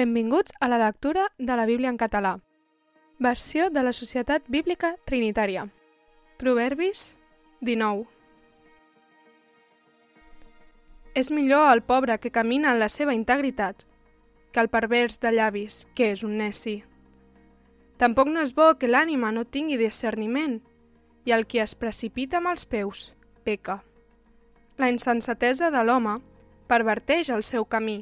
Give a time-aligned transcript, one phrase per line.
[0.00, 2.38] Benvinguts a la lectura de la Bíblia en català.
[3.18, 5.66] Versió de la Societat Bíblica Trinitària.
[6.40, 7.18] Proverbis
[7.60, 8.06] 19.
[11.12, 13.84] És millor el pobre que camina en la seva integritat
[14.54, 16.78] que el pervers de llavis, que és un neci.
[18.00, 20.62] Tampoc no és bo que l'ànima no tingui discerniment
[21.28, 23.10] i el qui es precipita amb els peus
[23.44, 23.82] peca.
[24.80, 26.22] La insensatesa de l'home
[26.72, 27.98] perverteix el seu camí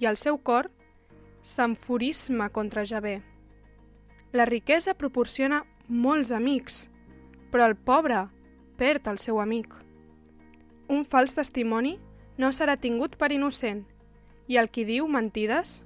[0.00, 0.70] i el seu cor
[1.44, 3.22] s'enfurisma contra Javé.
[4.32, 6.88] La riquesa proporciona molts amics,
[7.52, 8.22] però el pobre
[8.80, 9.74] perd el seu amic.
[10.88, 11.98] Un fals testimoni
[12.40, 13.84] no serà tingut per innocent
[14.48, 15.82] i el qui diu mentides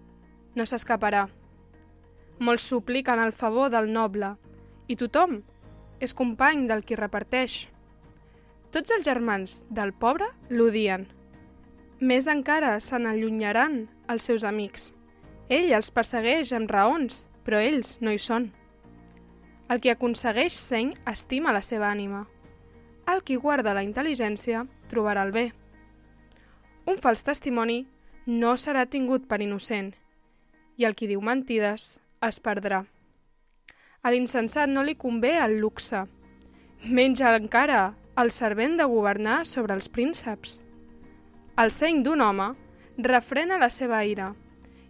[0.55, 1.27] no s'escaparà.
[2.39, 4.37] Molts supliquen el favor del noble
[4.87, 5.41] i tothom
[5.99, 7.67] és company del qui reparteix.
[8.71, 11.09] Tots els germans del pobre l'odien.
[11.99, 14.93] Més encara se n'allunyaran els seus amics.
[15.49, 18.51] Ell els persegueix amb raons, però ells no hi són.
[19.73, 22.27] El qui aconsegueix seny estima la seva ànima.
[23.09, 25.47] El qui guarda la intel·ligència trobarà el bé.
[26.85, 27.87] Un fals testimoni
[28.27, 29.95] no serà tingut per innocent,
[30.77, 31.95] i el qui diu mentides
[32.29, 32.83] es perdrà.
[34.05, 36.03] A l'insensat no li convé el luxe.
[36.85, 40.59] Menja encara el servent de governar sobre els prínceps.
[41.57, 42.51] El seny d'un home
[43.01, 44.35] refrena la seva ira,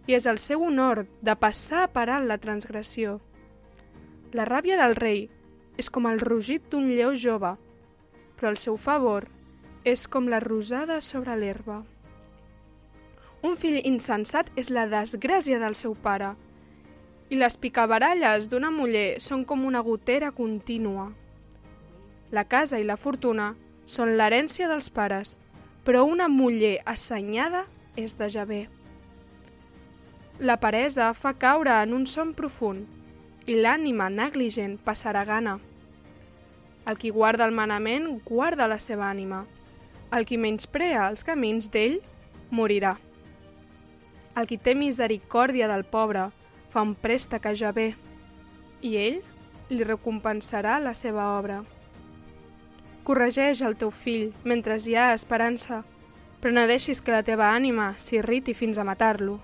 [0.09, 3.19] i és el seu honor de passar per alt la transgressió.
[4.33, 5.27] La ràbia del rei
[5.77, 7.51] és com el rugit d'un lleó jove,
[8.39, 9.27] però el seu favor
[9.85, 11.83] és com la rosada sobre l'herba.
[13.45, 16.33] Un fill insensat és la desgràcia del seu pare,
[17.29, 21.11] i les picabaralles d'una muller són com una gotera contínua.
[22.33, 23.53] La casa i la fortuna
[23.85, 25.37] són l'herència dels pares,
[25.85, 28.63] però una muller assenyada és de Javé.
[30.39, 32.87] La peresa fa caure en un son profund
[33.51, 35.57] i l'ànima negligent passarà gana.
[36.87, 39.41] El qui guarda el manament guarda la seva ànima.
[40.15, 41.97] El qui menysprea els camins d'ell
[42.55, 42.93] morirà.
[44.39, 46.29] El qui té misericòrdia del pobre
[46.71, 47.89] fa un préstec a Javé
[48.79, 49.19] i ell
[49.67, 51.65] li recompensarà la seva obra.
[53.03, 55.83] Corregeix el teu fill mentre hi ha esperança,
[56.39, 59.41] però no deixis que la teva ànima s'irriti fins a matar-lo.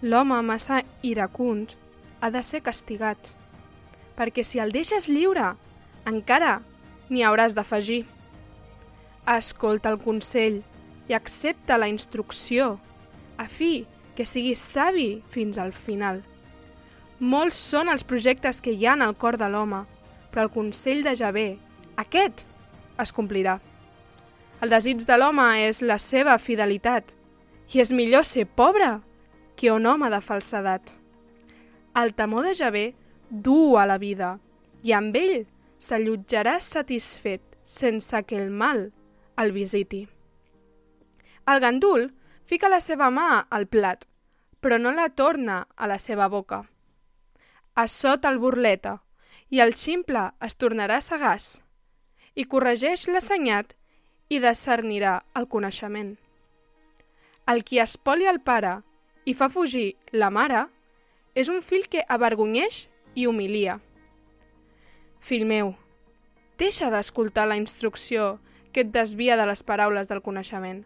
[0.00, 1.72] L'home massa iracund
[2.22, 3.18] ha de ser castigat,
[4.14, 5.56] perquè si el deixes lliure,
[6.06, 6.60] encara
[7.10, 8.04] n'hi hauràs d'afegir.
[9.26, 10.60] Escolta el consell
[11.10, 12.76] i accepta la instrucció,
[13.42, 16.22] a fi que siguis savi fins al final.
[17.18, 19.82] Molts són els projectes que hi ha en el cor de l'home,
[20.30, 21.48] però el consell de Javé,
[21.98, 22.46] aquest,
[23.02, 23.58] es complirà.
[24.62, 27.10] El desig de l'home és la seva fidelitat,
[27.74, 29.00] i és millor ser pobre
[29.58, 30.92] que un home de falsedat.
[31.98, 32.86] El temor de Javé
[33.28, 34.38] du a la vida,
[34.86, 35.48] i amb ell
[35.82, 38.92] s'allotjarà satisfet sense que el mal
[39.36, 40.06] el visiti.
[41.46, 42.12] El gandul
[42.46, 44.06] fica la seva mà al plat,
[44.62, 46.62] però no la torna a la seva boca.
[47.74, 49.00] Assota el burleta,
[49.50, 51.58] i el ximple es tornarà sagàs,
[52.34, 53.74] i corregeix l'assenyat
[54.28, 56.14] i discernirà el coneixement.
[57.48, 58.82] El qui espolia el pare
[59.28, 60.64] i fa fugir la mare,
[61.36, 63.76] és un fill que avergonyeix i humilia.
[65.20, 65.74] Fill meu,
[66.56, 68.38] deixa d'escoltar la instrucció
[68.72, 70.80] que et desvia de les paraules del coneixement.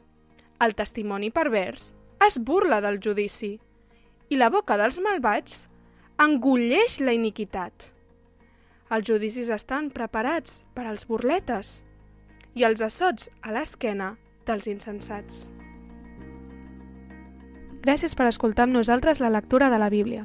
[0.59, 1.93] El testimoni pervers
[2.27, 3.55] es burla del judici
[4.31, 5.67] i la boca dels malvats
[6.23, 7.93] engulleix la iniquitat.
[8.93, 11.81] Els judicis estan preparats per als burletes
[12.59, 14.17] i els assots a l'esquena
[14.47, 15.47] dels insensats.
[17.83, 20.23] Gràcies per escoltar amb nosaltres la lectura de la Bíblia.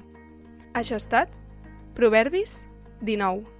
[0.77, 1.31] Això ha estat
[1.97, 2.59] Proverbis
[3.01, 3.56] 19.